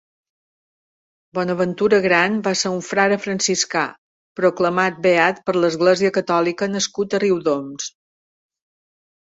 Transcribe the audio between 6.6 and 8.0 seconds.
nascut a Riudoms.